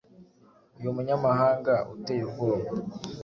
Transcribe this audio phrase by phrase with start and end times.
[0.77, 2.67] uyu munyamahanga uteye ubwoba